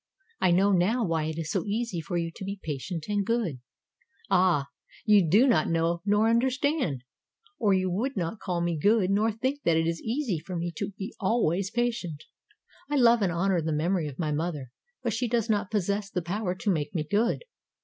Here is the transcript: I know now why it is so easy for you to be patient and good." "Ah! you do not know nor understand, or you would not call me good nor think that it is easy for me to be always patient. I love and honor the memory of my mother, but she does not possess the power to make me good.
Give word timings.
I 0.39 0.49
know 0.49 0.71
now 0.71 1.05
why 1.05 1.25
it 1.25 1.37
is 1.37 1.51
so 1.51 1.63
easy 1.63 2.01
for 2.01 2.17
you 2.17 2.31
to 2.35 2.43
be 2.43 2.59
patient 2.63 3.05
and 3.07 3.23
good." 3.23 3.59
"Ah! 4.31 4.65
you 5.05 5.23
do 5.29 5.45
not 5.45 5.69
know 5.69 6.01
nor 6.07 6.27
understand, 6.27 7.03
or 7.59 7.75
you 7.75 7.87
would 7.91 8.17
not 8.17 8.39
call 8.39 8.61
me 8.61 8.79
good 8.79 9.11
nor 9.11 9.31
think 9.31 9.61
that 9.61 9.77
it 9.77 9.85
is 9.85 10.01
easy 10.01 10.39
for 10.39 10.55
me 10.55 10.71
to 10.77 10.89
be 10.97 11.13
always 11.19 11.69
patient. 11.69 12.23
I 12.89 12.95
love 12.95 13.21
and 13.21 13.31
honor 13.31 13.61
the 13.61 13.71
memory 13.73 14.07
of 14.07 14.17
my 14.17 14.31
mother, 14.31 14.71
but 15.03 15.13
she 15.13 15.27
does 15.27 15.51
not 15.51 15.69
possess 15.69 16.09
the 16.09 16.23
power 16.23 16.55
to 16.55 16.71
make 16.73 16.95
me 16.95 17.03
good. 17.03 17.43